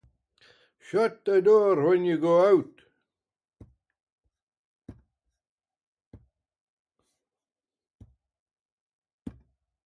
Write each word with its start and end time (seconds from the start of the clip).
Shut 0.79 1.25
the 1.25 1.43
door 1.43 1.79
when 1.87 2.05
you 2.05 2.17
go 2.17 2.57
out. 2.59 2.81